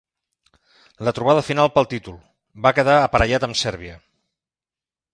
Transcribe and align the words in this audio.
La 1.07 1.13
trobada 1.17 1.43
final 1.51 1.69
pel 1.77 1.87
títol, 1.93 2.17
va 2.67 2.75
quedar 2.79 2.99
aparellat 3.05 3.49
amb 3.49 3.63
Sèrbia. 3.65 4.03